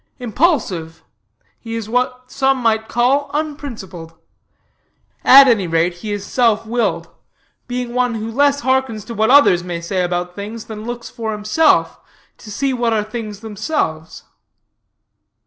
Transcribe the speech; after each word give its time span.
Impulsive, 0.17 1.03
he 1.59 1.75
is 1.75 1.87
what 1.87 2.31
some 2.31 2.57
might 2.57 2.87
call 2.87 3.29
unprincipled. 3.35 4.15
At 5.23 5.47
any 5.47 5.67
rate, 5.67 5.97
he 5.97 6.11
is 6.11 6.25
self 6.25 6.65
willed; 6.65 7.07
being 7.67 7.93
one 7.93 8.15
who 8.15 8.31
less 8.31 8.61
hearkens 8.61 9.05
to 9.05 9.13
what 9.13 9.29
others 9.29 9.63
may 9.63 9.79
say 9.79 10.03
about 10.03 10.33
things, 10.33 10.65
than 10.65 10.85
looks 10.85 11.11
for 11.11 11.33
himself, 11.33 11.99
to 12.39 12.49
see 12.49 12.73
what 12.73 12.93
are 12.93 13.03
things 13.03 13.41
themselves. 13.41 14.23